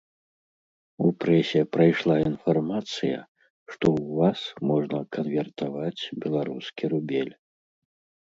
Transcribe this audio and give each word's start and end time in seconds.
У 1.07 1.09
прэсе 1.23 1.59
прайшла 1.75 2.15
інфармацыя, 2.29 3.19
што 3.73 3.85
ў 3.99 4.17
вас 4.21 4.39
можна 4.71 4.99
канвертаваць 5.17 6.03
беларускі 6.23 6.83
рубель. 6.95 7.33